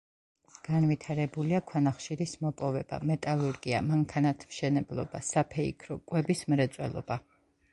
[0.67, 7.21] განვითარებულია ქვანახშირის მოპოვება, მეტალურგია, მანქანათმშენებლობა, საფეიქრო, კვების მრეწველობა.